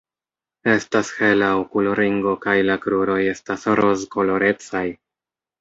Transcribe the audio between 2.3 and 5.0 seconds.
kaj la kruroj estas rozkolorecaj.